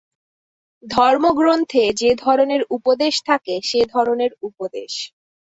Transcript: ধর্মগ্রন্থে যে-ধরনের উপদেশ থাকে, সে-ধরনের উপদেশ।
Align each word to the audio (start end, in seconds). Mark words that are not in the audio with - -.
ধর্মগ্রন্থে 0.83 1.83
যে-ধরনের 2.01 2.61
উপদেশ 2.77 3.15
থাকে, 3.25 3.55
সে-ধরনের 3.63 4.31
উপদেশ। 4.47 4.93